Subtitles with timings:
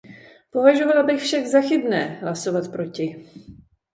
[0.51, 3.29] Považovala bych však za chybné hlasovat proti.